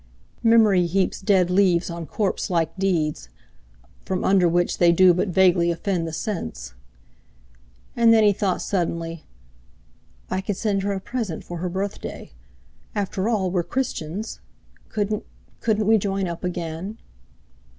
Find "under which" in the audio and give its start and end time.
4.23-4.79